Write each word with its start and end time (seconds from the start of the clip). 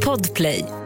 Podplay. 0.00 0.85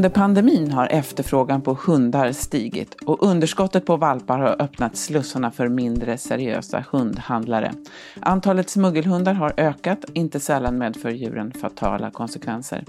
Under 0.00 0.10
pandemin 0.10 0.70
har 0.72 0.86
efterfrågan 0.86 1.62
på 1.62 1.78
hundar 1.86 2.32
stigit 2.32 2.94
och 2.94 3.22
underskottet 3.22 3.86
på 3.86 3.96
valpar 3.96 4.38
har 4.38 4.62
öppnat 4.62 4.96
slussarna 4.96 5.50
för 5.50 5.68
mindre 5.68 6.18
seriösa 6.18 6.84
hundhandlare. 6.90 7.72
Antalet 8.20 8.70
smuggelhundar 8.70 9.34
har 9.34 9.52
ökat, 9.56 10.04
inte 10.12 10.40
sällan 10.40 10.78
med 10.78 10.96
för 10.96 11.10
djuren 11.10 11.52
fatala 11.52 12.10
konsekvenser. 12.10 12.84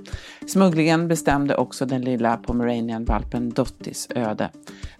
Smugglingen 0.47 1.07
bestämde 1.07 1.55
också 1.55 1.85
den 1.85 2.01
lilla 2.01 2.37
pomeranian-valpen 2.37 3.49
Dottis 3.49 4.07
öde. 4.15 4.49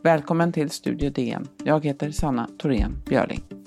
Välkommen 0.03 0.53
till 0.53 0.69
Studio 0.69 1.09
DN. 1.09 1.47
Jag 1.63 1.85
heter 1.85 2.11
Sanna 2.11 2.47
Thorén 2.57 2.91
Björling. 3.05 3.60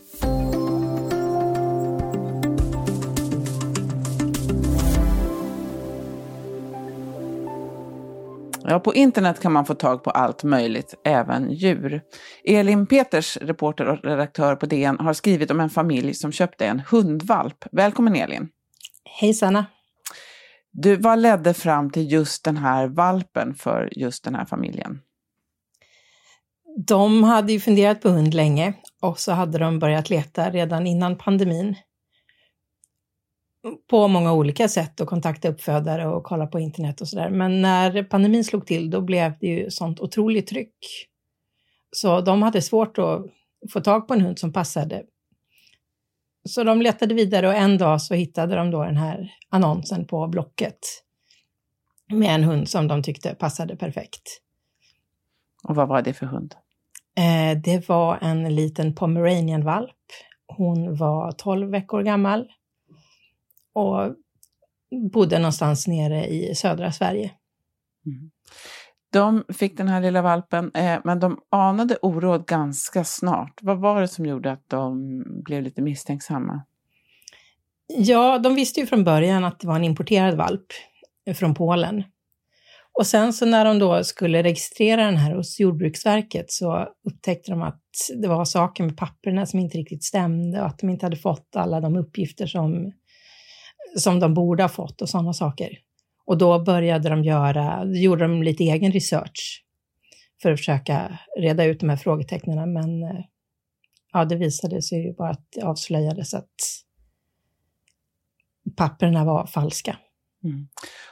Ja, 8.74 8.80
på 8.80 8.94
internet 8.94 9.40
kan 9.40 9.52
man 9.52 9.66
få 9.66 9.74
tag 9.74 10.04
på 10.04 10.10
allt 10.10 10.44
möjligt, 10.44 10.94
även 11.04 11.50
djur. 11.50 12.02
Elin 12.44 12.86
Peters, 12.86 13.36
reporter 13.36 13.86
och 13.86 14.04
redaktör 14.04 14.56
på 14.56 14.66
DN, 14.66 14.96
har 15.00 15.12
skrivit 15.12 15.50
om 15.50 15.60
en 15.60 15.70
familj 15.70 16.14
som 16.14 16.32
köpte 16.32 16.66
en 16.66 16.82
hundvalp. 16.90 17.64
Välkommen 17.72 18.16
Elin! 18.16 18.48
Hej 19.20 19.34
Sanna! 19.34 19.66
Du, 20.72 20.96
vad 20.96 21.18
ledde 21.18 21.54
fram 21.54 21.90
till 21.90 22.12
just 22.12 22.44
den 22.44 22.56
här 22.56 22.86
valpen 22.86 23.54
för 23.54 23.88
just 23.92 24.24
den 24.24 24.34
här 24.34 24.44
familjen? 24.44 25.00
De 26.86 27.24
hade 27.24 27.52
ju 27.52 27.60
funderat 27.60 28.02
på 28.02 28.08
hund 28.08 28.34
länge 28.34 28.74
och 29.02 29.18
så 29.18 29.32
hade 29.32 29.58
de 29.58 29.78
börjat 29.78 30.10
leta 30.10 30.50
redan 30.50 30.86
innan 30.86 31.18
pandemin 31.18 31.76
på 33.90 34.08
många 34.08 34.32
olika 34.32 34.68
sätt 34.68 35.00
och 35.00 35.08
kontakta 35.08 35.48
uppfödare 35.48 36.06
och 36.06 36.24
kolla 36.24 36.46
på 36.46 36.60
internet 36.60 37.00
och 37.00 37.08
sådär. 37.08 37.30
Men 37.30 37.62
när 37.62 38.02
pandemin 38.02 38.44
slog 38.44 38.66
till, 38.66 38.90
då 38.90 39.00
blev 39.00 39.32
det 39.40 39.46
ju 39.46 39.70
sånt 39.70 40.00
otroligt 40.00 40.46
tryck. 40.46 40.76
Så 41.90 42.20
de 42.20 42.42
hade 42.42 42.62
svårt 42.62 42.98
att 42.98 43.26
få 43.72 43.80
tag 43.80 44.08
på 44.08 44.14
en 44.14 44.20
hund 44.20 44.38
som 44.38 44.52
passade. 44.52 45.02
Så 46.48 46.64
de 46.64 46.82
letade 46.82 47.14
vidare 47.14 47.48
och 47.48 47.54
en 47.54 47.78
dag 47.78 48.02
så 48.02 48.14
hittade 48.14 48.56
de 48.56 48.70
då 48.70 48.84
den 48.84 48.96
här 48.96 49.32
annonsen 49.48 50.06
på 50.06 50.28
Blocket 50.28 50.78
med 52.12 52.34
en 52.34 52.44
hund 52.44 52.68
som 52.68 52.88
de 52.88 53.02
tyckte 53.02 53.34
passade 53.34 53.76
perfekt. 53.76 54.40
Och 55.68 55.74
vad 55.74 55.88
var 55.88 56.02
det 56.02 56.14
för 56.14 56.26
hund? 56.26 56.54
Eh, 57.16 57.58
det 57.58 57.88
var 57.88 58.18
en 58.20 58.54
liten 58.54 58.94
pomeranian-valp. 58.94 59.96
Hon 60.46 60.96
var 60.96 61.32
12 61.32 61.70
veckor 61.70 62.02
gammal 62.02 62.48
och 63.74 64.14
bodde 65.12 65.38
någonstans 65.38 65.86
nere 65.86 66.26
i 66.26 66.54
södra 66.54 66.92
Sverige. 66.92 67.30
Mm. 68.06 68.30
De 69.12 69.44
fick 69.54 69.76
den 69.76 69.88
här 69.88 70.00
lilla 70.00 70.22
valpen, 70.22 70.70
eh, 70.74 71.00
men 71.04 71.20
de 71.20 71.38
anade 71.50 71.96
oråd 71.96 72.46
ganska 72.46 73.04
snart. 73.04 73.58
Vad 73.62 73.80
var 73.80 74.00
det 74.00 74.08
som 74.08 74.26
gjorde 74.26 74.52
att 74.52 74.64
de 74.68 75.22
blev 75.44 75.62
lite 75.62 75.82
misstänksamma? 75.82 76.62
Ja, 77.86 78.38
de 78.38 78.54
visste 78.54 78.80
ju 78.80 78.86
från 78.86 79.04
början 79.04 79.44
att 79.44 79.60
det 79.60 79.66
var 79.66 79.76
en 79.76 79.84
importerad 79.84 80.36
valp 80.36 80.66
från 81.34 81.54
Polen. 81.54 82.04
Och 82.98 83.06
sen 83.06 83.32
så 83.32 83.46
när 83.46 83.64
de 83.64 83.78
då 83.78 84.04
skulle 84.04 84.42
registrera 84.42 85.04
den 85.04 85.16
här 85.16 85.34
hos 85.34 85.60
Jordbruksverket 85.60 86.50
så 86.50 86.88
upptäckte 87.08 87.50
de 87.50 87.62
att 87.62 87.82
det 88.22 88.28
var 88.28 88.44
saker 88.44 88.84
med 88.84 88.96
papperna 88.96 89.46
som 89.46 89.60
inte 89.60 89.78
riktigt 89.78 90.04
stämde 90.04 90.60
och 90.60 90.66
att 90.66 90.78
de 90.78 90.90
inte 90.90 91.06
hade 91.06 91.16
fått 91.16 91.56
alla 91.56 91.80
de 91.80 91.96
uppgifter 91.96 92.46
som 92.46 92.92
som 93.96 94.20
de 94.20 94.34
borde 94.34 94.62
ha 94.62 94.68
fått 94.68 95.02
och 95.02 95.08
sådana 95.08 95.32
saker. 95.32 95.70
Och 96.26 96.38
då 96.38 96.64
började 96.64 97.08
de 97.08 97.24
göra, 97.24 97.84
gjorde 97.84 98.24
de 98.24 98.42
lite 98.42 98.64
egen 98.64 98.92
research 98.92 99.64
för 100.42 100.52
att 100.52 100.58
försöka 100.58 101.18
reda 101.38 101.64
ut 101.64 101.80
de 101.80 101.88
här 101.88 101.96
frågetecknen. 101.96 102.72
Men 102.72 103.02
eh, 103.02 103.24
ja, 104.12 104.24
det 104.24 104.36
visade 104.36 104.82
sig 104.82 105.06
ju 105.06 105.14
bara 105.14 105.30
att 105.30 105.46
det 105.54 105.62
avslöjades 105.62 106.34
att 106.34 106.54
papperna 108.76 109.24
var 109.24 109.46
falska. 109.46 109.96
Mm. 110.44 110.68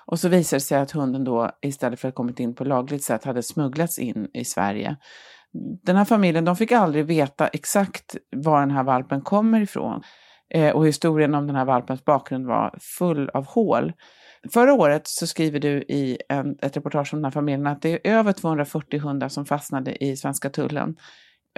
Och 0.07 0.21
så 0.21 0.29
visade 0.29 0.57
det 0.57 0.65
sig 0.65 0.79
att 0.79 0.91
hunden 0.91 1.25
då 1.25 1.51
istället 1.63 2.01
för 2.01 2.09
att 2.09 2.15
kommit 2.15 2.41
in 2.41 2.55
på 2.55 2.65
lagligt 2.65 3.05
sätt 3.05 3.25
hade 3.25 3.43
smugglats 3.43 3.99
in 3.99 4.29
i 4.35 4.45
Sverige. 4.45 4.97
Den 5.83 5.97
här 5.97 6.05
familjen 6.05 6.45
de 6.45 6.57
fick 6.57 6.73
aldrig 6.73 7.05
veta 7.05 7.49
exakt 7.49 8.17
var 8.37 8.61
den 8.61 8.71
här 8.71 8.85
valpen 8.85 9.21
kommer 9.21 9.61
ifrån. 9.61 10.03
Eh, 10.55 10.71
och 10.71 10.87
historien 10.87 11.35
om 11.35 11.47
den 11.47 11.57
här 11.57 11.65
valpens 11.65 12.05
bakgrund 12.05 12.47
var 12.47 12.79
full 12.81 13.29
av 13.29 13.47
hål. 13.47 13.93
Förra 14.53 14.75
året 14.75 15.07
så 15.07 15.27
skriver 15.27 15.61
du 15.61 15.83
i 15.83 16.19
en, 16.29 16.57
ett 16.63 16.77
reportage 16.77 17.15
om 17.15 17.19
den 17.19 17.25
här 17.25 17.31
familjen 17.31 17.67
att 17.67 17.83
det 17.83 17.91
är 18.09 18.13
över 18.13 18.33
240 18.33 19.01
hundar 19.01 19.29
som 19.29 19.47
fastnade 19.47 20.05
i 20.05 20.17
svenska 20.17 20.51
tullen. 20.51 20.97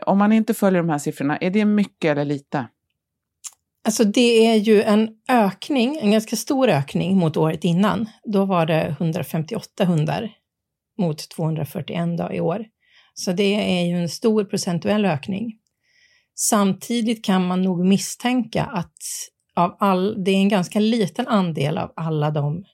Om 0.07 0.19
man 0.19 0.33
inte 0.33 0.55
följer 0.55 0.83
de 0.83 0.89
här 0.89 0.99
siffrorna, 0.99 1.37
är 1.37 1.51
det 1.51 1.65
mycket 1.65 2.11
eller 2.11 2.25
lite? 2.25 2.67
Alltså 3.85 4.05
det 4.05 4.47
är 4.47 4.55
ju 4.55 4.83
en 4.83 5.09
ökning, 5.29 5.99
en 6.03 6.11
ganska 6.11 6.37
stor 6.37 6.69
ökning 6.69 7.17
mot 7.17 7.37
året 7.37 7.65
innan. 7.65 8.07
Då 8.25 8.45
var 8.45 8.67
det 8.67 8.97
158 8.99 9.85
hundar 9.85 10.31
mot 10.99 11.29
241 11.29 12.19
då 12.19 12.33
i 12.33 12.41
år. 12.41 12.65
Så 13.15 13.33
det 13.33 13.81
är 13.81 13.87
ju 13.87 14.03
en 14.03 14.09
stor 14.09 14.45
procentuell 14.45 15.05
ökning. 15.05 15.53
Samtidigt 16.35 17.25
kan 17.25 17.47
man 17.47 17.63
nog 17.63 17.87
misstänka 17.87 18.65
att 18.65 18.97
av 19.55 19.77
all, 19.79 20.25
det 20.25 20.31
är 20.31 20.37
en 20.37 20.49
ganska 20.49 20.81
liten 20.81 21.29
andel 21.29 21.79
av 21.79 21.93
alla 21.97 22.31
de 22.31 22.65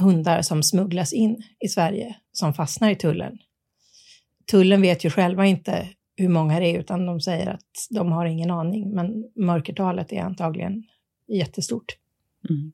hundar 0.00 0.42
som 0.42 0.62
smugglas 0.62 1.12
in 1.12 1.42
i 1.64 1.68
Sverige 1.68 2.16
som 2.32 2.54
fastnar 2.54 2.90
i 2.90 2.96
tullen. 2.96 3.38
Tullen 4.50 4.82
vet 4.82 5.04
ju 5.04 5.10
själva 5.10 5.46
inte 5.46 5.88
hur 6.16 6.28
många 6.28 6.60
det 6.60 6.66
är, 6.66 6.78
utan 6.78 7.06
de 7.06 7.20
säger 7.20 7.50
att 7.50 7.86
de 7.90 8.12
har 8.12 8.26
ingen 8.26 8.50
aning, 8.50 8.94
men 8.94 9.24
mörkertalet 9.36 10.12
är 10.12 10.22
antagligen 10.22 10.82
jättestort. 11.28 11.96
Mm. 12.50 12.72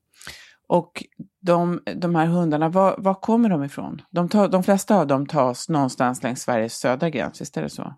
Och 0.67 1.05
de, 1.41 1.83
de 1.97 2.15
här 2.15 2.27
hundarna, 2.27 2.69
var, 2.69 2.95
var 2.99 3.15
kommer 3.15 3.49
de 3.49 3.65
ifrån? 3.65 4.03
De, 4.11 4.29
tar, 4.29 4.49
de 4.49 4.63
flesta 4.63 4.97
av 4.97 5.07
dem 5.07 5.27
tas 5.27 5.69
någonstans 5.69 6.23
längs 6.23 6.43
Sveriges 6.43 6.75
södra 6.75 7.11
gräns, 7.11 7.41
visst 7.41 7.57
är 7.57 7.63
det 7.63 7.71
så? 7.71 7.95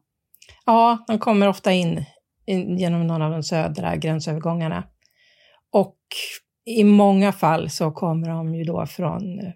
Ja, 0.66 1.04
de 1.06 1.18
kommer 1.18 1.48
ofta 1.48 1.72
in, 1.72 2.04
in 2.46 2.78
genom 2.78 3.06
någon 3.06 3.22
av 3.22 3.30
de 3.30 3.42
södra 3.42 3.96
gränsövergångarna. 3.96 4.84
Och 5.72 5.98
i 6.64 6.84
många 6.84 7.32
fall 7.32 7.70
så 7.70 7.90
kommer 7.90 8.28
de 8.28 8.54
ju 8.54 8.64
då 8.64 8.86
från 8.86 9.40
eh, 9.40 9.52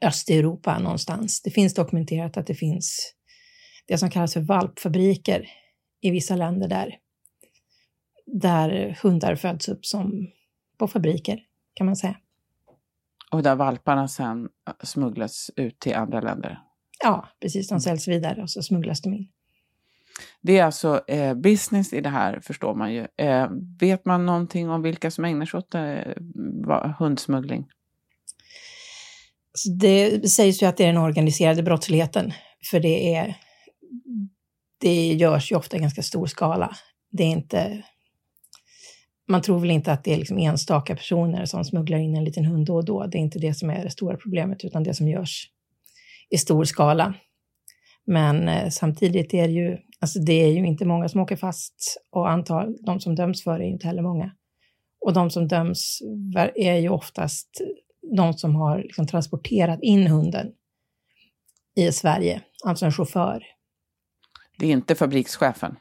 Östeuropa 0.00 0.78
någonstans. 0.78 1.42
Det 1.42 1.50
finns 1.50 1.74
dokumenterat 1.74 2.36
att 2.36 2.46
det 2.46 2.54
finns 2.54 3.14
det 3.86 3.98
som 3.98 4.10
kallas 4.10 4.32
för 4.34 4.40
valpfabriker 4.40 5.48
i 6.00 6.10
vissa 6.10 6.36
länder 6.36 6.68
där, 6.68 6.98
där 8.26 8.98
hundar 9.02 9.36
föds 9.36 9.68
upp 9.68 9.86
som 9.86 10.30
på 10.78 10.88
fabriker, 10.88 11.40
kan 11.74 11.86
man 11.86 11.96
säga. 11.96 12.16
Och 13.30 13.42
där 13.42 13.56
valparna 13.56 14.08
sen 14.08 14.48
smugglas 14.82 15.50
ut 15.56 15.80
till 15.80 15.94
andra 15.94 16.20
länder? 16.20 16.58
Ja, 17.02 17.28
precis. 17.40 17.68
De 17.68 17.80
säljs 17.80 18.08
vidare 18.08 18.42
och 18.42 18.50
så 18.50 18.62
smugglas 18.62 19.02
de 19.02 19.14
in. 19.14 19.28
Det 20.42 20.58
är 20.58 20.64
alltså 20.64 21.04
eh, 21.08 21.34
business 21.34 21.92
i 21.92 22.00
det 22.00 22.08
här, 22.08 22.40
förstår 22.40 22.74
man 22.74 22.94
ju. 22.94 23.06
Eh, 23.16 23.48
vet 23.80 24.04
man 24.04 24.26
någonting 24.26 24.70
om 24.70 24.82
vilka 24.82 25.10
som 25.10 25.24
ägnar 25.24 25.46
sig 25.46 25.58
åt 25.58 25.74
eh, 25.74 26.94
hundsmuggling? 26.98 27.66
Det 29.80 30.28
sägs 30.30 30.62
ju 30.62 30.66
att 30.66 30.76
det 30.76 30.84
är 30.84 30.92
den 30.92 31.02
organiserade 31.02 31.62
brottsligheten, 31.62 32.32
för 32.70 32.80
det, 32.80 33.14
är, 33.14 33.36
det 34.80 35.12
görs 35.12 35.52
ju 35.52 35.56
ofta 35.56 35.76
i 35.76 35.80
ganska 35.80 36.02
stor 36.02 36.26
skala. 36.26 36.76
Det 37.10 37.22
är 37.22 37.28
inte, 37.28 37.82
man 39.28 39.42
tror 39.42 39.60
väl 39.60 39.70
inte 39.70 39.92
att 39.92 40.04
det 40.04 40.12
är 40.12 40.18
liksom 40.18 40.38
enstaka 40.38 40.96
personer 40.96 41.44
som 41.44 41.64
smugglar 41.64 41.98
in 41.98 42.16
en 42.16 42.24
liten 42.24 42.44
hund 42.44 42.66
då 42.66 42.76
och 42.76 42.84
då. 42.84 43.06
Det 43.06 43.18
är 43.18 43.20
inte 43.20 43.38
det 43.38 43.54
som 43.54 43.70
är 43.70 43.84
det 43.84 43.90
stora 43.90 44.16
problemet, 44.16 44.64
utan 44.64 44.82
det 44.82 44.94
som 44.94 45.08
görs 45.08 45.50
i 46.30 46.38
stor 46.38 46.64
skala. 46.64 47.14
Men 48.06 48.48
eh, 48.48 48.68
samtidigt 48.68 49.34
är 49.34 49.46
det 49.46 49.52
ju, 49.52 49.78
alltså 50.00 50.18
det 50.18 50.32
är 50.32 50.48
ju 50.48 50.66
inte 50.66 50.84
många 50.84 51.08
som 51.08 51.20
åker 51.20 51.36
fast 51.36 52.02
och 52.10 52.30
antal, 52.30 52.76
de 52.86 53.00
som 53.00 53.14
döms 53.14 53.44
för 53.44 53.58
det 53.58 53.64
är 53.64 53.68
inte 53.68 53.86
heller 53.86 54.02
många. 54.02 54.30
Och 55.00 55.12
de 55.12 55.30
som 55.30 55.48
döms 55.48 56.02
är 56.54 56.76
ju 56.76 56.88
oftast 56.88 57.48
de 58.16 58.32
som 58.32 58.54
har 58.54 58.78
liksom 58.78 59.06
transporterat 59.06 59.78
in 59.82 60.06
hunden 60.06 60.52
i 61.76 61.92
Sverige, 61.92 62.42
alltså 62.64 62.84
en 62.84 62.92
chaufför. 62.92 63.42
Det 64.58 64.66
är 64.66 64.72
inte 64.72 64.94
fabrikschefen? 64.94 65.76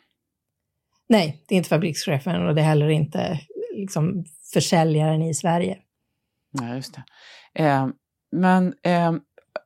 Nej, 1.10 1.44
det 1.48 1.56
är 1.56 1.58
inte 1.58 1.70
fabrikschefen 1.70 2.48
och 2.48 2.56
det 2.56 2.62
är 2.62 2.66
heller 2.66 2.90
inte 2.90 3.40
liksom, 3.76 4.26
försäljaren 4.54 5.22
i 5.22 5.34
Sverige. 5.34 5.78
Ja, 6.52 6.76
just 6.76 6.96
det. 6.96 7.04
Eh, 7.64 7.88
men 8.32 8.74
eh, 8.84 9.14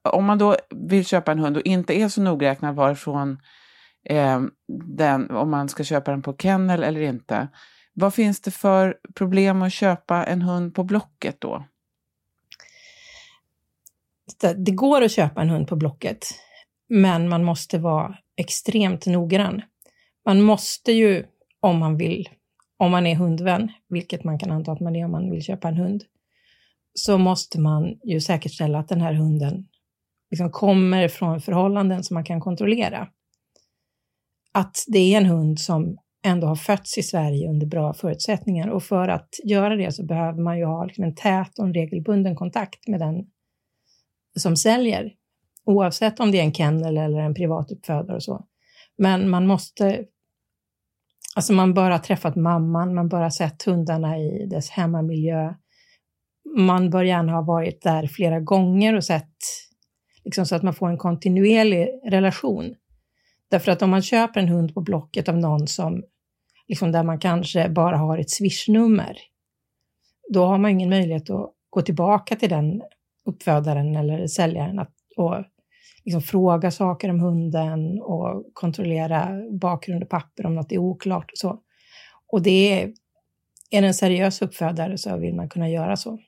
om 0.04 0.26
man 0.26 0.38
då 0.38 0.56
vill 0.70 1.06
köpa 1.06 1.32
en 1.32 1.40
hund 1.40 1.58
och 1.58 1.64
inte 1.64 1.94
är 1.94 2.10
så 2.10 2.22
nogräknad 2.22 2.76
varifrån 2.76 3.38
eh, 4.10 4.42
den, 4.98 5.32
om 5.32 5.52
man 5.52 5.70
ska 5.70 5.84
köpa 5.84 6.12
den 6.12 6.22
på 6.22 6.36
kennel 6.38 6.84
eller 6.84 7.02
inte. 7.02 7.48
Vad 7.94 8.14
finns 8.14 8.42
det 8.42 8.52
för 8.52 8.98
problem 9.16 9.62
att 9.62 9.74
köpa 9.74 10.24
en 10.24 10.42
hund 10.42 10.76
på 10.76 10.84
Blocket 10.84 11.42
då? 11.42 11.66
Det 14.56 14.72
går 14.72 15.02
att 15.02 15.12
köpa 15.12 15.42
en 15.42 15.50
hund 15.50 15.68
på 15.68 15.76
Blocket, 15.76 16.26
men 16.90 17.30
man 17.30 17.44
måste 17.44 17.78
vara 17.78 18.18
extremt 18.36 19.06
noggrann. 19.06 19.62
Man 20.26 20.42
måste 20.42 20.92
ju, 20.92 21.26
om 21.60 21.80
man 21.80 21.98
vill, 21.98 22.30
om 22.78 22.92
man 22.92 23.08
är 23.08 23.16
hundvän, 23.16 23.72
vilket 23.90 24.24
man 24.24 24.40
kan 24.40 24.52
anta 24.52 24.72
att 24.72 24.80
man 24.80 24.96
är 24.96 25.06
om 25.06 25.12
man 25.12 25.32
vill 25.32 25.44
köpa 25.44 25.68
en 25.68 25.78
hund, 25.78 26.04
så 26.94 27.18
måste 27.18 27.60
man 27.60 28.00
ju 28.04 28.22
säkerställa 28.22 28.80
att 28.80 28.88
den 28.88 29.02
här 29.02 29.14
hunden 29.14 29.68
liksom 30.32 30.52
kommer 30.52 31.08
från 31.08 31.42
förhållanden 31.42 32.04
som 32.04 32.14
man 32.14 32.24
kan 32.24 32.40
kontrollera. 32.40 33.08
Att 34.54 34.76
det 34.88 35.14
är 35.14 35.18
en 35.18 35.26
hund 35.26 35.60
som 35.60 35.98
ändå 36.26 36.48
har 36.48 36.56
fötts 36.56 36.98
i 36.98 37.04
Sverige 37.04 37.50
under 37.50 37.68
bra 37.68 37.94
förutsättningar 37.94 38.68
och 38.68 38.84
för 38.84 39.08
att 39.08 39.30
göra 39.44 39.76
det 39.76 39.92
så 39.92 40.06
behöver 40.06 40.42
man 40.42 40.58
ju 40.58 40.66
ha 40.66 40.86
liksom 40.86 41.04
en 41.04 41.16
tät 41.16 41.60
och 41.60 41.66
en 41.66 41.74
regelbunden 41.74 42.36
kontakt 42.36 42.88
med 42.88 43.00
den 43.00 43.26
som 44.40 44.56
säljer, 44.56 45.14
oavsett 45.66 46.20
om 46.20 46.32
det 46.32 46.40
är 46.40 46.44
en 46.44 46.54
kennel 46.54 46.98
eller 46.98 47.20
en 47.20 47.34
privat 47.34 47.72
uppfödare 47.72 48.16
och 48.16 48.24
så. 48.24 48.46
Men 48.98 49.30
man 49.30 49.48
måste, 49.48 50.06
alltså 51.36 51.54
man 51.54 51.74
bör 51.74 51.92
ha 51.92 52.00
träffat 52.00 52.36
mamman, 52.36 52.96
man 52.96 53.10
bör 53.10 53.22
ha 53.22 53.32
sett 53.32 53.64
hundarna 53.64 54.18
i 54.18 54.48
dess 54.52 54.70
hemmamiljö. 54.70 55.54
Man 56.58 56.90
bör 56.90 57.04
gärna 57.04 57.32
ha 57.32 57.42
varit 57.42 57.82
där 57.82 58.08
flera 58.08 58.40
gånger 58.40 58.96
och 58.96 59.04
sett, 59.04 59.36
liksom 60.28 60.46
så 60.46 60.56
att 60.56 60.64
man 60.64 60.74
får 60.74 60.90
en 60.90 60.98
kontinuerlig 60.98 61.90
relation. 62.06 62.76
Därför 63.50 63.72
att 63.72 63.82
om 63.82 63.90
man 63.90 64.02
köper 64.02 64.40
en 64.40 64.48
hund 64.48 64.74
på 64.74 64.82
Blocket 64.82 65.30
av 65.30 65.38
någon 65.38 65.68
som, 65.68 66.04
liksom 66.68 66.92
där 66.92 67.04
man 67.04 67.20
kanske 67.20 67.70
bara 67.70 67.98
har 67.98 68.18
ett 68.18 68.30
swishnummer, 68.30 69.18
då 70.34 70.46
har 70.46 70.58
man 70.58 70.72
ingen 70.72 70.90
möjlighet 70.90 71.30
att 71.30 71.54
gå 71.70 71.82
tillbaka 71.82 72.36
till 72.36 72.50
den 72.50 72.82
uppfödaren 73.26 73.96
eller 73.96 74.28
säljaren 74.28 74.80
att, 74.80 74.94
och 75.18 75.36
liksom 76.06 76.22
fråga 76.22 76.72
saker 76.72 77.10
om 77.10 77.20
hunden 77.20 78.02
och 78.02 78.46
kontrollera 78.54 79.30
bakgrund 79.52 80.04
och 80.04 80.10
papper 80.10 80.46
om 80.46 80.56
något 80.56 80.72
är 80.72 80.78
oklart 80.78 81.32
och 81.32 81.38
så. 81.38 81.60
Och 82.32 82.42
det 82.42 82.82
är, 82.82 82.94
är 83.70 83.82
det 83.82 83.88
en 83.88 83.94
seriös 83.94 84.42
uppfödare 84.42 84.98
så 84.98 85.18
vill 85.18 85.36
man 85.36 85.50
kunna 85.50 85.70
göra 85.70 85.96
så. 85.96 86.20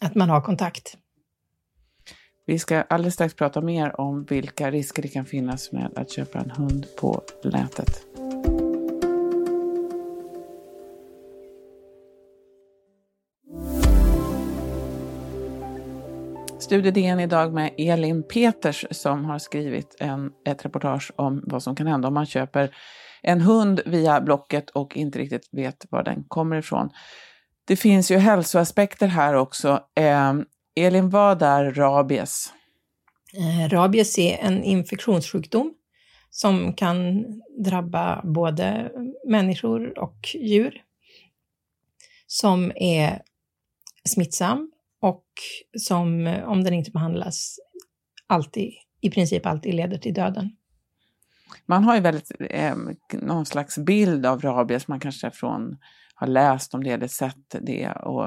Att 0.00 0.14
man 0.14 0.30
har 0.30 0.40
kontakt. 0.40 0.98
Vi 2.46 2.58
ska 2.58 2.82
alldeles 2.82 3.14
strax 3.14 3.34
prata 3.34 3.60
mer 3.60 4.00
om 4.00 4.24
vilka 4.24 4.70
risker 4.70 5.02
det 5.02 5.08
kan 5.08 5.26
finnas 5.26 5.72
med 5.72 5.90
att 5.96 6.10
köpa 6.10 6.38
en 6.38 6.50
hund 6.50 6.86
på 7.00 7.22
nätet. 7.44 8.06
Studio 16.58 16.90
DN 16.90 17.20
idag 17.20 17.52
med 17.52 17.70
Elin 17.78 18.22
Peters 18.22 18.84
som 18.90 19.24
har 19.24 19.38
skrivit 19.38 19.96
en, 20.00 20.32
ett 20.46 20.64
reportage 20.64 21.12
om 21.16 21.42
vad 21.46 21.62
som 21.62 21.76
kan 21.76 21.86
hända 21.86 22.08
om 22.08 22.14
man 22.14 22.26
köper 22.26 22.76
en 23.22 23.40
hund 23.40 23.80
via 23.86 24.20
Blocket 24.20 24.70
och 24.70 24.96
inte 24.96 25.18
riktigt 25.18 25.48
vet 25.52 25.86
var 25.90 26.02
den 26.02 26.24
kommer 26.28 26.56
ifrån. 26.56 26.90
Det 27.66 27.76
finns 27.76 28.10
ju 28.10 28.16
hälsoaspekter 28.16 29.06
här 29.06 29.34
också. 29.34 29.80
Eh, 29.94 30.32
Elin, 30.76 31.10
vad 31.10 31.42
är 31.42 31.72
rabies? 31.72 32.52
Eh, 33.34 33.68
rabies 33.68 34.18
är 34.18 34.38
en 34.38 34.64
infektionssjukdom 34.64 35.74
som 36.30 36.74
kan 36.74 37.24
drabba 37.64 38.22
både 38.24 38.92
människor 39.28 39.98
och 39.98 40.18
djur. 40.34 40.82
Som 42.26 42.72
är 42.76 43.22
smittsam 44.08 44.72
och 45.00 45.24
som, 45.78 46.36
om 46.46 46.64
den 46.64 46.74
inte 46.74 46.90
behandlas, 46.90 47.58
alltid, 48.26 48.72
i 49.00 49.10
princip 49.10 49.46
alltid 49.46 49.74
leder 49.74 49.98
till 49.98 50.14
döden. 50.14 50.56
Man 51.66 51.84
har 51.84 51.94
ju 51.94 52.00
väldigt 52.00 52.32
eh, 52.50 52.76
någon 53.12 53.46
slags 53.46 53.78
bild 53.78 54.26
av 54.26 54.40
rabies, 54.40 54.88
man 54.88 55.00
kanske 55.00 55.30
från 55.30 55.76
har 56.14 56.26
läst 56.26 56.74
om 56.74 56.84
det 56.84 56.90
eller 56.90 57.06
sett 57.06 57.56
det 57.60 57.90
och 57.90 58.24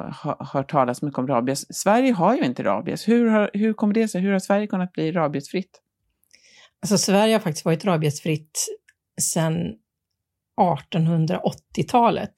hört 0.48 0.72
talas 0.72 1.02
mycket 1.02 1.20
om 1.20 1.28
rabies. 1.28 1.76
Sverige 1.76 2.14
har 2.14 2.36
ju 2.36 2.44
inte 2.44 2.64
rabies. 2.64 3.08
Hur, 3.08 3.30
har, 3.30 3.52
hur 3.54 3.74
kommer 3.74 3.94
det 3.94 4.08
sig? 4.08 4.22
Hur 4.22 4.32
har 4.32 4.40
Sverige 4.40 4.68
kunnat 4.68 4.94
bli 4.94 5.12
rabiesfritt? 5.12 5.82
Alltså 6.82 6.98
Sverige 6.98 7.34
har 7.34 7.40
faktiskt 7.40 7.66
varit 7.66 7.86
rabiesfritt 7.86 8.68
sedan 9.22 9.74
1880-talet. 10.62 12.34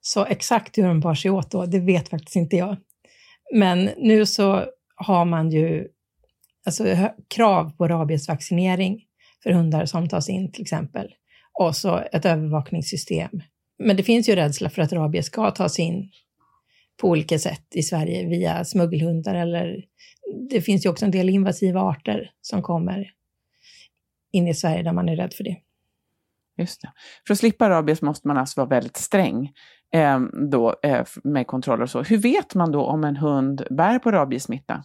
Så 0.00 0.24
exakt 0.24 0.78
hur 0.78 0.82
de 0.82 1.00
bar 1.00 1.14
sig 1.14 1.30
åt 1.30 1.50
då, 1.50 1.66
det 1.66 1.80
vet 1.80 2.08
faktiskt 2.08 2.36
inte 2.36 2.56
jag. 2.56 2.76
Men 3.54 3.90
nu 3.96 4.26
så 4.26 4.64
har 4.96 5.24
man 5.24 5.50
ju 5.50 5.88
alltså, 6.66 7.08
krav 7.28 7.76
på 7.76 7.88
rabiesvaccinering 7.88 9.02
för 9.42 9.50
hundar 9.50 9.84
som 9.84 10.08
tas 10.08 10.28
in 10.28 10.52
till 10.52 10.62
exempel. 10.62 11.08
Och 11.60 11.76
så 11.76 12.02
ett 12.12 12.24
övervakningssystem. 12.24 13.30
Men 13.78 13.96
det 13.96 14.02
finns 14.02 14.28
ju 14.28 14.34
rädsla 14.34 14.70
för 14.70 14.82
att 14.82 14.92
rabies 14.92 15.26
ska 15.26 15.50
tas 15.50 15.78
in 15.78 16.10
på 17.00 17.08
olika 17.08 17.38
sätt 17.38 17.66
i 17.74 17.82
Sverige 17.82 18.28
via 18.28 18.64
smuggelhundar 18.64 19.34
eller 19.34 19.84
det 20.50 20.60
finns 20.60 20.86
ju 20.86 20.90
också 20.90 21.04
en 21.04 21.10
del 21.10 21.28
invasiva 21.28 21.80
arter 21.80 22.30
som 22.40 22.62
kommer 22.62 23.10
in 24.32 24.48
i 24.48 24.54
Sverige 24.54 24.82
där 24.82 24.92
man 24.92 25.08
är 25.08 25.16
rädd 25.16 25.34
för 25.34 25.44
det. 25.44 25.56
Just 26.58 26.82
det. 26.82 26.92
För 27.26 27.34
att 27.34 27.38
slippa 27.38 27.70
rabies 27.70 28.02
måste 28.02 28.28
man 28.28 28.36
alltså 28.36 28.60
vara 28.60 28.68
väldigt 28.68 28.96
sträng 28.96 29.52
eh, 29.94 30.20
då, 30.50 30.74
eh, 30.82 31.04
med 31.24 31.46
kontroller 31.46 31.82
och 31.82 31.90
så. 31.90 32.02
Hur 32.02 32.18
vet 32.18 32.54
man 32.54 32.72
då 32.72 32.84
om 32.84 33.04
en 33.04 33.16
hund 33.16 33.66
bär 33.70 33.98
på 33.98 34.10
rabiessmitta? 34.10 34.84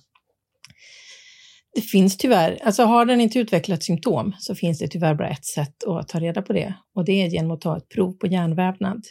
Det 1.73 1.81
finns 1.81 2.17
tyvärr, 2.17 2.59
alltså 2.63 2.83
har 2.83 3.05
den 3.05 3.21
inte 3.21 3.39
utvecklat 3.39 3.83
symptom 3.83 4.35
så 4.39 4.55
finns 4.55 4.79
det 4.79 4.87
tyvärr 4.87 5.15
bara 5.15 5.29
ett 5.29 5.45
sätt 5.45 5.83
att 5.83 6.07
ta 6.07 6.19
reda 6.19 6.41
på 6.41 6.53
det 6.53 6.73
och 6.95 7.05
det 7.05 7.11
är 7.11 7.27
genom 7.27 7.51
att 7.51 7.61
ta 7.61 7.77
ett 7.77 7.89
prov 7.89 8.13
på 8.13 8.27
hjärnvävnad. 8.27 9.03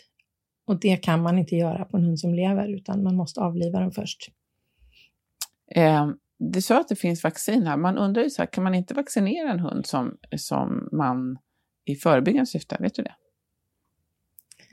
Och 0.66 0.80
det 0.80 0.96
kan 0.96 1.22
man 1.22 1.38
inte 1.38 1.56
göra 1.56 1.84
på 1.84 1.96
en 1.96 2.04
hund 2.04 2.20
som 2.20 2.34
lever 2.34 2.68
utan 2.68 3.02
man 3.02 3.16
måste 3.16 3.40
avliva 3.40 3.80
den 3.80 3.92
först. 3.92 4.30
Eh, 5.74 6.10
du 6.38 6.62
sa 6.62 6.80
att 6.80 6.88
det 6.88 6.96
finns 6.96 7.24
vaccin 7.24 7.66
här. 7.66 7.76
Man 7.76 7.98
undrar 7.98 8.22
ju 8.22 8.30
så 8.30 8.42
här, 8.42 8.46
kan 8.46 8.64
man 8.64 8.74
inte 8.74 8.94
vaccinera 8.94 9.50
en 9.50 9.60
hund 9.60 9.86
som, 9.86 10.16
som 10.36 10.88
man 10.92 11.38
i 11.84 11.96
förebyggande 11.96 12.46
syfte? 12.46 12.76
Vet 12.80 12.94
du 12.94 13.02
det? 13.02 13.14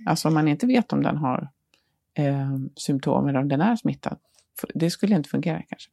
Alltså 0.05 0.27
om 0.27 0.33
man 0.33 0.47
inte 0.47 0.67
vet 0.67 0.93
om 0.93 1.03
den 1.03 1.17
har 1.17 1.49
eh, 2.13 2.55
symptom 2.75 3.27
eller 3.27 3.39
om 3.39 3.47
den 3.47 3.61
är 3.61 3.75
smittad. 3.75 4.17
Det 4.73 4.89
skulle 4.89 5.15
inte 5.15 5.29
fungera 5.29 5.63
kanske? 5.69 5.89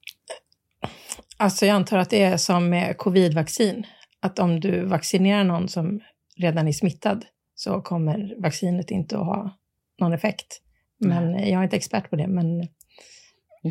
Alltså 1.37 1.67
jag 1.67 1.75
antar 1.75 1.99
att 1.99 2.11
det 2.11 2.23
är 2.23 2.37
som 2.37 2.69
med 2.69 2.99
covidvaccin. 2.99 3.87
Att 4.21 4.39
om 4.39 4.61
du 4.61 4.85
vaccinerar 4.85 5.45
någon 5.45 5.69
som 5.69 6.01
redan 6.37 6.69
är 6.69 6.73
smittad 6.73 7.25
så 7.55 7.81
kommer 7.81 8.43
vaccinet 8.43 8.91
inte 8.91 9.19
att 9.19 9.27
ha 9.27 9.59
någon 10.01 10.13
effekt. 10.13 10.61
Men 10.99 11.33
Nej. 11.33 11.51
jag 11.51 11.59
är 11.59 11.65
inte 11.65 11.77
expert 11.77 12.11
på 12.11 12.17
det. 12.17 12.27
Men, 12.27 12.69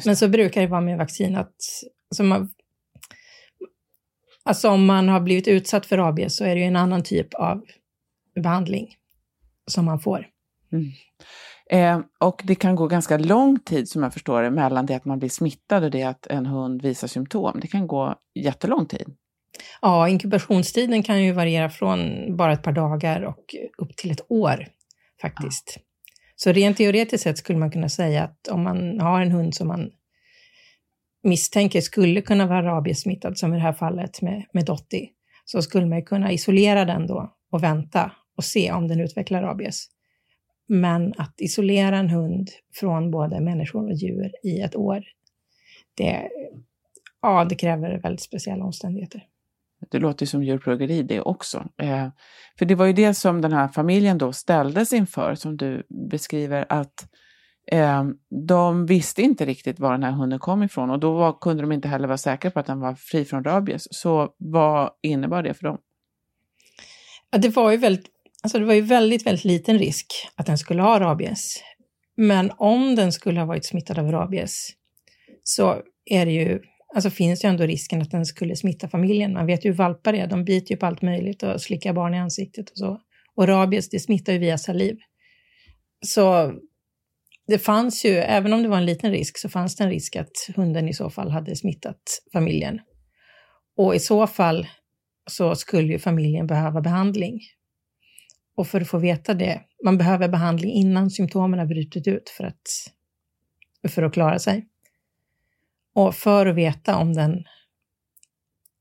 men 0.06 0.16
så 0.16 0.28
brukar 0.28 0.62
det 0.62 0.68
vara 0.68 0.82
med 0.82 0.98
vaccin 0.98 1.36
att 1.36 1.56
alltså 2.10 2.24
man, 2.24 2.52
alltså 4.44 4.70
om 4.70 4.86
man 4.86 5.10
har 5.10 5.20
blivit 5.20 5.48
utsatt 5.48 5.86
för 5.86 5.98
rabies 5.98 6.38
så 6.38 6.44
är 6.44 6.56
det 6.56 6.62
ju 6.62 6.68
en 6.68 6.76
annan 6.76 7.04
typ 7.04 7.34
av 7.34 7.66
behandling 8.36 8.96
som 9.68 9.86
man 9.86 10.00
får. 10.00 10.28
Mm. 10.72 10.92
Eh, 11.74 12.00
och 12.20 12.42
det 12.44 12.56
kan 12.56 12.76
gå 12.76 12.88
ganska 12.88 13.18
lång 13.18 13.60
tid, 13.60 13.90
som 13.90 14.04
jag 14.04 14.14
förstår 14.14 14.42
det, 14.42 14.52
mellan 14.52 14.86
det 14.86 14.96
att 14.96 15.06
man 15.06 15.20
blir 15.20 15.30
smittad 15.30 15.84
och 15.84 15.92
det 15.92 16.04
att 16.04 16.28
en 16.28 16.46
hund 16.46 16.82
visar 16.82 17.08
symptom. 17.08 17.60
Det 17.62 17.68
kan 17.68 17.88
gå 17.88 18.16
jättelång 18.36 18.86
tid. 18.86 19.16
Ja, 19.82 20.10
inkubationstiden 20.10 21.04
kan 21.04 21.24
ju 21.24 21.32
variera 21.32 21.70
från 21.70 22.00
bara 22.38 22.54
ett 22.54 22.64
par 22.64 22.72
dagar 22.72 23.22
och 23.22 23.56
upp 23.78 23.96
till 23.96 24.12
ett 24.12 24.26
år 24.32 24.68
faktiskt. 25.22 25.74
Ja. 25.76 25.82
Så 26.36 26.52
rent 26.52 26.78
teoretiskt 26.78 27.24
sett 27.24 27.38
skulle 27.38 27.60
man 27.60 27.72
kunna 27.72 27.90
säga 27.90 28.24
att 28.24 28.48
om 28.48 28.64
man 28.64 29.00
har 29.00 29.22
en 29.22 29.32
hund 29.32 29.56
som 29.56 29.68
man 29.68 29.90
misstänker 31.24 31.82
skulle 31.82 32.22
kunna 32.22 32.48
vara 32.48 32.64
rabiessmittad, 32.64 33.38
som 33.38 33.54
i 33.54 33.56
det 33.56 33.64
här 33.64 33.74
fallet 33.74 34.22
med, 34.22 34.46
med 34.54 34.66
Dotti, 34.66 35.10
så 35.46 35.62
skulle 35.62 35.86
man 35.86 36.06
kunna 36.06 36.32
isolera 36.32 36.86
den 36.86 37.08
då 37.08 37.36
och 37.52 37.64
vänta 37.64 38.12
och 38.38 38.44
se 38.44 38.72
om 38.72 38.88
den 38.88 39.00
utvecklar 39.00 39.42
rabies. 39.42 39.93
Men 40.68 41.14
att 41.18 41.42
isolera 41.42 41.98
en 41.98 42.10
hund 42.10 42.50
från 42.74 43.12
både 43.12 43.42
människor 43.42 43.86
och 43.86 43.94
djur 43.94 44.32
i 44.44 44.62
ett 44.62 44.76
år, 44.76 45.04
det, 45.98 46.30
ja, 47.22 47.46
det 47.46 47.56
kräver 47.56 48.00
väldigt 48.00 48.22
speciella 48.22 48.66
omständigheter. 48.66 49.28
Det 49.92 50.00
låter 50.00 50.26
som 50.26 50.44
djurplågeri 50.44 51.04
det 51.04 51.22
också. 51.22 51.66
Eh, 51.78 52.08
för 52.60 52.66
det 52.66 52.76
var 52.76 52.86
ju 52.86 52.94
det 52.94 53.14
som 53.14 53.42
den 53.42 53.54
här 53.54 53.68
familjen 53.68 54.18
då 54.18 54.34
ställdes 54.34 54.94
inför, 54.94 55.36
som 55.36 55.58
du 55.58 55.84
beskriver, 56.10 56.66
att 56.70 57.08
eh, 57.72 58.04
de 58.48 58.86
visste 58.86 59.22
inte 59.22 59.46
riktigt 59.46 59.80
var 59.80 59.92
den 59.92 60.04
här 60.04 60.12
hunden 60.12 60.40
kom 60.40 60.64
ifrån 60.64 60.90
och 60.90 61.00
då 61.00 61.14
var, 61.14 61.34
kunde 61.34 61.64
de 61.64 61.72
inte 61.72 61.88
heller 61.88 62.08
vara 62.08 62.18
säkra 62.18 62.52
på 62.52 62.60
att 62.60 62.66
den 62.66 62.80
var 62.80 62.96
fri 62.96 63.26
från 63.26 63.44
rabies. 63.44 63.88
Så 63.92 64.34
vad 64.38 64.90
innebar 65.02 65.44
det 65.44 65.54
för 65.54 65.64
dem? 65.64 65.78
Ja, 67.32 67.38
det 67.38 67.50
var 67.50 67.72
ju 67.72 67.78
väldigt, 67.78 68.08
alltså 68.44 68.60
det 68.60 68.66
var 68.66 68.74
ju 68.74 68.82
väldigt, 68.82 69.26
väldigt 69.26 69.46
liten 69.46 69.80
risk 69.80 70.08
att 70.36 70.46
den 70.46 70.58
skulle 70.58 70.82
ha 70.82 71.00
rabies. 71.00 71.64
Men 72.18 72.52
om 72.58 72.96
den 72.96 73.12
skulle 73.12 73.40
ha 73.40 73.48
varit 73.48 73.66
smittad 73.66 74.00
av 74.00 74.12
rabies 74.12 74.70
så 75.44 75.82
är 76.06 76.26
det 76.26 76.32
ju, 76.32 76.60
alltså 76.96 77.10
finns 77.10 77.46
ju 77.46 77.50
ändå 77.50 77.64
risken 77.64 78.02
att 78.02 78.12
den 78.12 78.26
skulle 78.26 78.56
smitta 78.56 78.88
familjen. 78.88 79.34
Man 79.34 79.46
vet 79.46 79.66
ju 79.66 79.70
hur 79.70 79.78
valpar 79.78 80.14
är, 80.14 80.28
de 80.28 80.46
biter 80.46 80.72
ju 80.72 80.78
på 80.78 80.86
allt 80.86 81.02
möjligt 81.02 81.44
och 81.44 81.62
slickar 81.62 81.94
barn 81.94 82.14
i 82.14 82.20
ansiktet 82.20 82.70
och 82.70 82.78
så. 82.78 83.02
Och 83.36 83.48
rabies, 83.48 83.90
det 83.90 84.00
smittar 84.00 84.34
ju 84.34 84.40
via 84.40 84.58
saliv. 84.58 84.98
Så 86.06 86.54
det 87.48 87.60
fanns 87.60 88.06
ju, 88.06 88.12
även 88.12 88.54
om 88.54 88.64
det 88.64 88.70
var 88.70 88.78
en 88.78 88.86
liten 88.86 89.12
risk, 89.12 89.38
så 89.38 89.50
fanns 89.50 89.76
det 89.76 89.84
en 89.84 89.90
risk 89.90 90.16
att 90.16 90.32
hunden 90.56 90.90
i 90.90 90.94
så 90.94 91.10
fall 91.10 91.32
hade 91.32 91.56
smittat 91.56 92.02
familjen. 92.34 92.80
Och 93.78 93.96
i 93.96 94.00
så 94.00 94.28
fall 94.28 94.68
så 95.30 95.56
skulle 95.56 95.94
ju 95.94 96.00
familjen 96.00 96.48
behöva 96.48 96.82
behandling. 96.82 97.40
Och 98.56 98.68
för 98.68 98.82
att 98.82 98.88
få 98.88 98.98
veta 98.98 99.34
det, 99.34 99.62
man 99.84 99.98
behöver 99.98 100.28
behandling 100.28 100.72
innan 100.72 101.10
symptomen 101.10 101.60
har 101.60 101.66
brutit 101.66 102.08
ut 102.08 102.30
för 102.30 102.44
att, 102.44 102.92
för 103.88 104.04
att 104.04 104.14
klara 104.14 104.40
sig. 104.40 104.68
Och 105.94 106.16
för 106.16 106.46
att 106.46 106.56
veta 106.56 106.98
om 106.98 107.14
den 107.14 107.44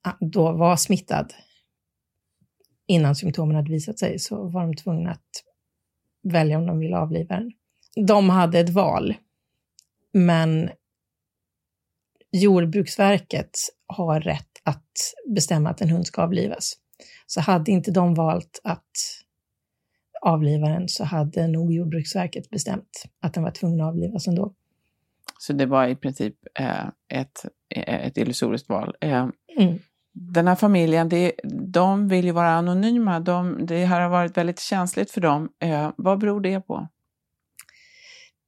ah, 0.02 0.16
då 0.20 0.52
var 0.52 0.76
smittad 0.76 1.34
innan 2.86 3.16
symptomen 3.16 3.56
hade 3.56 3.70
visat 3.70 3.98
sig 3.98 4.18
så 4.18 4.48
var 4.48 4.62
de 4.62 4.76
tvungna 4.76 5.10
att 5.10 5.44
välja 6.22 6.58
om 6.58 6.66
de 6.66 6.78
ville 6.78 6.96
avliva 6.96 7.34
den. 7.34 7.52
De 8.06 8.30
hade 8.30 8.58
ett 8.58 8.70
val, 8.70 9.14
men 10.12 10.70
Jordbruksverket 12.32 13.50
har 13.86 14.20
rätt 14.20 14.48
att 14.62 15.14
bestämma 15.34 15.70
att 15.70 15.80
en 15.80 15.90
hund 15.90 16.06
ska 16.06 16.22
avlivas. 16.22 16.72
Så 17.26 17.40
hade 17.40 17.70
inte 17.70 17.90
de 17.90 18.14
valt 18.14 18.60
att 18.64 19.21
avliva 20.22 20.68
den 20.68 20.88
så 20.88 21.04
hade 21.04 21.46
nog 21.46 21.72
Jordbruksverket 21.72 22.50
bestämt 22.50 23.04
att 23.20 23.34
den 23.34 23.42
var 23.42 23.50
tvungen 23.50 23.80
att 23.80 23.88
avlivas 23.88 24.28
ändå. 24.28 24.54
Så 25.38 25.52
det 25.52 25.66
var 25.66 25.88
i 25.88 25.96
princip 25.96 26.34
eh, 26.58 26.86
ett, 27.08 27.46
eh, 27.74 28.06
ett 28.06 28.16
illusoriskt 28.16 28.68
val. 28.68 28.94
Eh, 29.00 29.28
mm. 29.58 29.78
Den 30.12 30.48
här 30.48 30.54
familjen, 30.54 31.08
det, 31.08 31.32
de 31.72 32.08
vill 32.08 32.24
ju 32.24 32.32
vara 32.32 32.50
anonyma. 32.50 33.20
De, 33.20 33.66
det 33.66 33.84
här 33.84 34.00
har 34.00 34.08
varit 34.08 34.36
väldigt 34.36 34.60
känsligt 34.60 35.10
för 35.10 35.20
dem. 35.20 35.48
Eh, 35.62 35.90
vad 35.96 36.18
beror 36.18 36.40
det 36.40 36.60
på? 36.60 36.88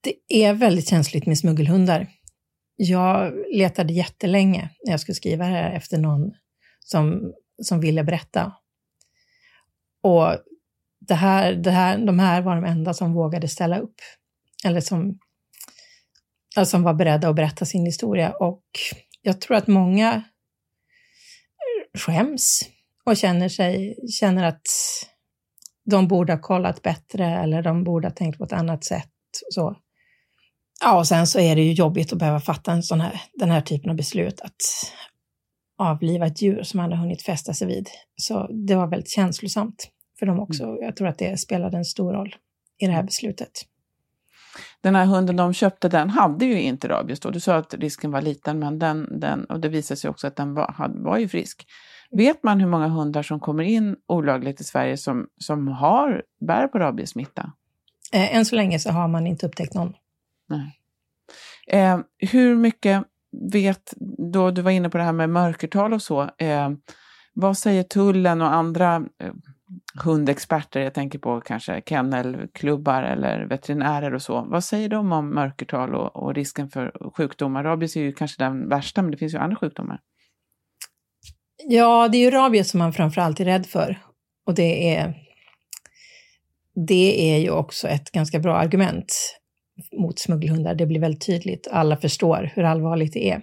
Det 0.00 0.44
är 0.44 0.54
väldigt 0.54 0.88
känsligt 0.88 1.26
med 1.26 1.38
smuggelhundar. 1.38 2.06
Jag 2.76 3.32
letade 3.52 3.92
jättelänge 3.92 4.70
när 4.84 4.92
jag 4.92 5.00
skulle 5.00 5.14
skriva 5.14 5.44
det 5.44 5.50
här 5.50 5.72
efter 5.72 5.98
någon 5.98 6.32
som, 6.80 7.32
som 7.62 7.80
ville 7.80 8.04
berätta. 8.04 8.52
Och 10.02 10.36
det 11.08 11.14
här, 11.14 11.52
det 11.52 11.70
här, 11.70 11.98
de 11.98 12.18
här 12.18 12.42
var 12.42 12.54
de 12.54 12.64
enda 12.64 12.94
som 12.94 13.12
vågade 13.12 13.48
ställa 13.48 13.78
upp. 13.78 13.94
Eller 14.64 14.80
som, 14.80 15.18
alltså 16.56 16.70
som 16.70 16.82
var 16.82 16.94
beredda 16.94 17.28
att 17.28 17.36
berätta 17.36 17.64
sin 17.64 17.86
historia. 17.86 18.32
Och 18.32 18.64
jag 19.22 19.40
tror 19.40 19.56
att 19.56 19.66
många 19.66 20.22
skäms 21.98 22.60
och 23.04 23.16
känner, 23.16 23.48
sig, 23.48 23.96
känner 24.20 24.44
att 24.44 24.66
de 25.90 26.08
borde 26.08 26.32
ha 26.32 26.40
kollat 26.40 26.82
bättre 26.82 27.26
eller 27.26 27.62
de 27.62 27.84
borde 27.84 28.08
ha 28.08 28.12
tänkt 28.14 28.38
på 28.38 28.44
ett 28.44 28.52
annat 28.52 28.84
sätt. 28.84 29.10
Så. 29.50 29.76
Ja, 30.80 30.98
och 30.98 31.06
sen 31.06 31.26
så 31.26 31.38
är 31.40 31.56
det 31.56 31.62
ju 31.62 31.72
jobbigt 31.72 32.12
att 32.12 32.18
behöva 32.18 32.40
fatta 32.40 32.72
en 32.72 32.82
sån 32.82 33.00
här, 33.00 33.20
den 33.34 33.50
här 33.50 33.60
typen 33.60 33.90
av 33.90 33.96
beslut, 33.96 34.40
att 34.40 34.56
avliva 35.78 36.26
ett 36.26 36.42
djur 36.42 36.62
som 36.62 36.78
man 36.78 36.92
har 36.92 36.98
hunnit 36.98 37.22
fästa 37.22 37.54
sig 37.54 37.66
vid. 37.66 37.88
Så 38.16 38.48
det 38.66 38.74
var 38.74 38.86
väldigt 38.86 39.10
känslosamt 39.10 39.90
för 40.18 40.26
dem 40.26 40.40
också. 40.40 40.64
Mm. 40.64 40.78
Jag 40.82 40.96
tror 40.96 41.08
att 41.08 41.18
det 41.18 41.40
spelade 41.40 41.76
en 41.76 41.84
stor 41.84 42.12
roll 42.12 42.36
i 42.78 42.86
det 42.86 42.92
här 42.92 43.02
beslutet. 43.02 43.50
Den 44.80 44.94
här 44.94 45.06
hunden 45.06 45.36
de 45.36 45.52
köpte, 45.54 45.88
den 45.88 46.10
hade 46.10 46.44
ju 46.44 46.60
inte 46.60 46.88
rabies 46.88 47.20
då. 47.20 47.30
Du 47.30 47.40
sa 47.40 47.56
att 47.56 47.74
risken 47.74 48.10
var 48.10 48.22
liten, 48.22 48.58
men 48.58 48.78
den, 48.78 49.20
den, 49.20 49.44
och 49.44 49.60
det 49.60 49.68
visade 49.68 49.98
sig 49.98 50.10
också 50.10 50.26
att 50.26 50.36
den 50.36 50.54
var, 50.54 50.72
had, 50.72 50.98
var 50.98 51.18
ju 51.18 51.28
frisk. 51.28 51.66
Vet 52.10 52.42
man 52.42 52.60
hur 52.60 52.68
många 52.68 52.88
hundar 52.88 53.22
som 53.22 53.40
kommer 53.40 53.64
in 53.64 53.96
olagligt 54.06 54.60
i 54.60 54.64
Sverige 54.64 54.96
som, 54.96 55.26
som 55.38 55.68
har, 55.68 56.22
bär 56.46 56.68
på 56.68 56.78
rabiessmitta? 56.78 57.52
Eh, 58.12 58.36
än 58.36 58.44
så 58.44 58.56
länge 58.56 58.78
så 58.78 58.90
har 58.90 59.08
man 59.08 59.26
inte 59.26 59.46
upptäckt 59.46 59.74
någon. 59.74 59.94
Nej. 60.48 60.80
Eh, 61.66 61.98
hur 62.18 62.56
mycket 62.56 63.04
vet, 63.52 63.94
då 64.32 64.50
du 64.50 64.62
var 64.62 64.70
inne 64.70 64.90
på 64.90 64.98
det 64.98 65.04
här 65.04 65.12
med 65.12 65.30
mörkertal 65.30 65.92
och 65.92 66.02
så, 66.02 66.22
eh, 66.38 66.70
vad 67.34 67.58
säger 67.58 67.82
tullen 67.82 68.42
och 68.42 68.54
andra 68.54 68.96
eh, 68.96 69.32
hundexperter, 70.04 70.80
jag 70.80 70.94
tänker 70.94 71.18
på 71.18 71.40
kanske 71.40 71.82
kennelklubbar 71.86 73.02
eller 73.02 73.46
veterinärer 73.46 74.14
och 74.14 74.22
så. 74.22 74.46
Vad 74.48 74.64
säger 74.64 74.88
de 74.88 75.12
om 75.12 75.34
mörkertal 75.34 75.94
och, 75.94 76.16
och 76.16 76.34
risken 76.34 76.68
för 76.68 77.12
sjukdomar? 77.16 77.64
Rabies 77.64 77.96
är 77.96 78.00
ju 78.00 78.12
kanske 78.12 78.44
den 78.44 78.68
värsta, 78.68 79.02
men 79.02 79.10
det 79.10 79.16
finns 79.16 79.34
ju 79.34 79.38
andra 79.38 79.56
sjukdomar. 79.56 80.00
Ja, 81.68 82.08
det 82.08 82.18
är 82.18 82.22
ju 82.24 82.30
rabies 82.30 82.70
som 82.70 82.78
man 82.78 82.92
framförallt 82.92 83.40
är 83.40 83.44
rädd 83.44 83.66
för. 83.66 83.98
Och 84.46 84.54
det 84.54 84.94
är, 84.94 85.14
det 86.88 87.32
är 87.32 87.38
ju 87.38 87.50
också 87.50 87.88
ett 87.88 88.10
ganska 88.10 88.38
bra 88.38 88.56
argument 88.56 89.38
mot 89.98 90.18
smuggelhundar. 90.18 90.74
Det 90.74 90.86
blir 90.86 91.00
väldigt 91.00 91.26
tydligt. 91.26 91.68
Alla 91.70 91.96
förstår 91.96 92.50
hur 92.54 92.62
allvarligt 92.62 93.12
det 93.12 93.30
är. 93.30 93.42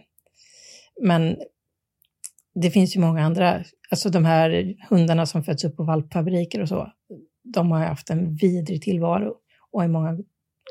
Men 1.01 1.37
det 2.55 2.71
finns 2.71 2.95
ju 2.95 2.99
många 2.99 3.25
andra, 3.25 3.63
alltså 3.91 4.09
de 4.09 4.25
här 4.25 4.75
hundarna 4.89 5.25
som 5.25 5.43
föds 5.43 5.63
upp 5.63 5.77
på 5.77 5.83
valpfabriker 5.83 6.61
och 6.61 6.69
så, 6.69 6.91
de 7.43 7.71
har 7.71 7.79
ju 7.79 7.85
haft 7.85 8.09
en 8.09 8.35
vidrig 8.35 8.81
tillvaro 8.81 9.33
och 9.71 9.83
i 9.83 9.87
många 9.87 10.17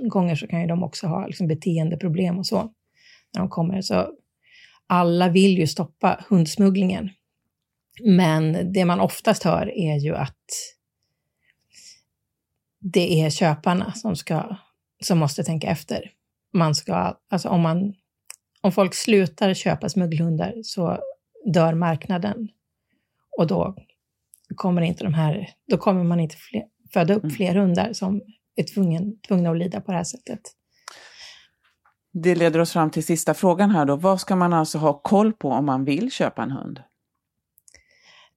gånger 0.08 0.34
så 0.34 0.46
kan 0.46 0.60
ju 0.60 0.66
de 0.66 0.82
också 0.82 1.06
ha 1.06 1.26
liksom 1.26 1.46
beteendeproblem 1.46 2.38
och 2.38 2.46
så 2.46 2.72
när 3.34 3.40
de 3.40 3.48
kommer. 3.48 3.80
Så 3.80 4.08
alla 4.86 5.28
vill 5.28 5.58
ju 5.58 5.66
stoppa 5.66 6.24
hundsmugglingen. 6.28 7.10
Men 8.04 8.72
det 8.72 8.84
man 8.84 9.00
oftast 9.00 9.42
hör 9.42 9.78
är 9.78 9.96
ju 9.96 10.16
att 10.16 10.44
det 12.80 13.20
är 13.20 13.30
köparna 13.30 13.92
som, 13.92 14.16
ska, 14.16 14.56
som 15.02 15.18
måste 15.18 15.44
tänka 15.44 15.66
efter. 15.66 16.10
Man 16.52 16.74
ska, 16.74 17.16
alltså 17.30 17.48
om, 17.48 17.60
man, 17.60 17.94
om 18.60 18.72
folk 18.72 18.94
slutar 18.94 19.54
köpa 19.54 19.88
smuggelhundar 19.88 20.54
så 20.62 20.98
dör 21.54 21.74
marknaden. 21.74 22.48
Och 23.40 23.46
då 23.46 23.74
kommer, 24.56 24.82
inte 24.82 25.04
de 25.04 25.14
här, 25.14 25.48
då 25.70 25.78
kommer 25.78 26.04
man 26.04 26.20
inte 26.20 26.36
fler, 26.36 26.62
föda 26.92 27.14
upp 27.14 27.24
mm. 27.24 27.36
fler 27.36 27.54
hundar 27.54 27.92
som 27.92 28.20
är 28.56 28.64
tvungen, 28.74 29.20
tvungna 29.28 29.50
att 29.50 29.58
lida 29.58 29.80
på 29.80 29.90
det 29.90 29.96
här 29.96 30.04
sättet. 30.04 30.40
Det 32.12 32.34
leder 32.34 32.60
oss 32.60 32.72
fram 32.72 32.90
till 32.90 33.04
sista 33.04 33.34
frågan 33.34 33.70
här 33.70 33.84
då. 33.84 33.96
Vad 33.96 34.20
ska 34.20 34.36
man 34.36 34.52
alltså 34.52 34.78
ha 34.78 35.00
koll 35.02 35.32
på 35.32 35.48
om 35.48 35.66
man 35.66 35.84
vill 35.84 36.10
köpa 36.10 36.42
en 36.42 36.50
hund? 36.50 36.80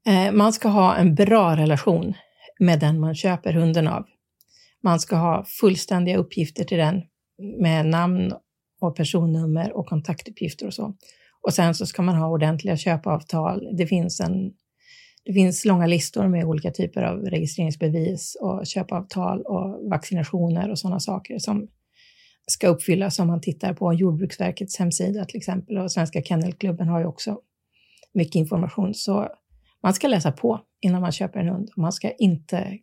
Eh, 0.07 0.31
man 0.31 0.53
ska 0.53 0.69
ha 0.69 0.95
en 0.95 1.15
bra 1.15 1.55
relation 1.57 2.13
med 2.59 2.79
den 2.79 2.99
man 2.99 3.15
köper 3.15 3.53
hunden 3.53 3.87
av. 3.87 4.05
Man 4.83 4.99
ska 4.99 5.15
ha 5.15 5.45
fullständiga 5.45 6.17
uppgifter 6.17 6.63
till 6.63 6.77
den 6.77 7.01
med 7.61 7.85
namn 7.85 8.33
och 8.81 8.95
personnummer 8.95 9.77
och 9.77 9.87
kontaktuppgifter 9.87 10.67
och 10.67 10.73
så. 10.73 10.95
Och 11.41 11.53
sen 11.53 11.75
så 11.75 11.85
ska 11.85 12.01
man 12.01 12.15
ha 12.15 12.27
ordentliga 12.27 12.77
köpavtal. 12.77 13.77
Det 13.77 13.87
finns, 13.87 14.19
en, 14.19 14.53
det 15.25 15.33
finns 15.33 15.65
långa 15.65 15.87
listor 15.87 16.27
med 16.27 16.45
olika 16.45 16.71
typer 16.71 17.01
av 17.03 17.19
registreringsbevis 17.19 18.37
och 18.41 18.67
köpavtal 18.67 19.41
och 19.41 19.89
vaccinationer 19.89 20.71
och 20.71 20.79
sådana 20.79 20.99
saker 20.99 21.39
som 21.39 21.67
ska 22.47 22.67
uppfyllas 22.67 23.19
om 23.19 23.27
man 23.27 23.41
tittar 23.41 23.73
på 23.73 23.93
Jordbruksverkets 23.93 24.79
hemsida 24.79 25.25
till 25.25 25.37
exempel. 25.37 25.77
Och 25.77 25.91
Svenska 25.91 26.21
Kennelklubben 26.21 26.87
har 26.87 26.99
ju 26.99 27.05
också 27.05 27.39
mycket 28.13 28.35
information. 28.35 28.93
Så 28.93 29.27
man 29.83 29.93
ska 29.93 30.07
läsa 30.07 30.31
på 30.31 30.59
innan 30.81 31.01
man 31.01 31.11
köper 31.11 31.39
en 31.39 31.47
hund. 31.47 31.69
Man 31.75 31.91
ska 31.91 32.11
inte... 32.11 32.77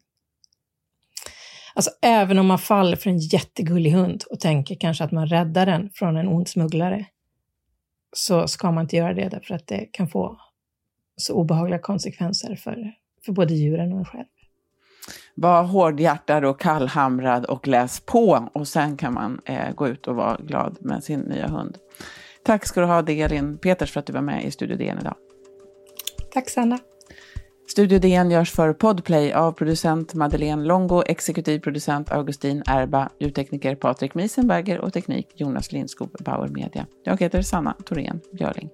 Alltså 1.74 1.90
även 2.02 2.38
om 2.38 2.46
man 2.46 2.58
faller 2.58 2.96
för 2.96 3.10
en 3.10 3.18
jättegullig 3.18 3.90
hund 3.90 4.24
och 4.30 4.40
tänker 4.40 4.74
kanske 4.74 5.04
att 5.04 5.12
man 5.12 5.26
räddar 5.26 5.66
den 5.66 5.90
från 5.94 6.16
en 6.16 6.28
ond 6.28 6.48
smugglare, 6.48 7.06
så 8.16 8.48
ska 8.48 8.70
man 8.70 8.84
inte 8.84 8.96
göra 8.96 9.14
det 9.14 9.28
därför 9.28 9.54
att 9.54 9.66
det 9.66 9.88
kan 9.92 10.08
få 10.08 10.38
så 11.20 11.34
obehagliga 11.34 11.78
konsekvenser 11.78 12.56
för, 12.56 12.92
för 13.24 13.32
både 13.32 13.54
djuren 13.54 13.92
och 13.92 13.98
en 13.98 14.04
själv. 14.04 14.24
Var 15.34 15.62
hårdhjärtad 15.62 16.44
och 16.44 16.60
kallhamrad 16.60 17.44
och 17.44 17.68
läs 17.68 18.00
på 18.00 18.48
och 18.52 18.68
sen 18.68 18.96
kan 18.96 19.14
man 19.14 19.40
eh, 19.44 19.74
gå 19.74 19.88
ut 19.88 20.06
och 20.06 20.16
vara 20.16 20.36
glad 20.36 20.76
med 20.80 21.04
sin 21.04 21.20
nya 21.20 21.48
hund. 21.48 21.78
Tack 22.44 22.66
ska 22.66 22.80
du 22.80 22.86
ha, 22.86 23.02
Delin 23.02 23.58
Peters, 23.58 23.92
för 23.92 24.00
att 24.00 24.06
du 24.06 24.12
var 24.12 24.20
med 24.20 24.44
i 24.44 24.50
Studio 24.50 24.76
DN 24.76 24.98
idag. 25.00 25.14
Tack 26.32 26.50
Sanna. 26.50 26.78
Studio 27.70 27.98
DN 27.98 28.30
görs 28.30 28.50
för 28.50 28.72
Podplay 28.72 29.32
av 29.32 29.52
producent 29.52 30.14
Madeleine 30.14 30.64
Longo, 30.64 31.02
exekutiv 31.06 31.58
producent 31.58 32.12
Augustin 32.12 32.62
Erba, 32.66 33.10
ljudtekniker 33.18 33.74
Patrik 33.74 34.14
Miesenberger 34.14 34.78
och 34.78 34.92
teknik 34.92 35.26
Jonas 35.34 35.72
Lindskog, 35.72 36.10
Bauer 36.20 36.48
Media. 36.48 36.86
Jag 37.04 37.20
heter 37.20 37.42
Sanna 37.42 37.76
Thorén 37.86 38.20
Björling. 38.32 38.70